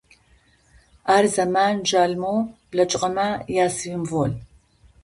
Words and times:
Ар 1.15 1.25
зэман 1.33 1.75
жъалымэу 1.87 2.39
блэкӏыгъэмэ 2.69 3.27
ясимвол. 3.65 4.31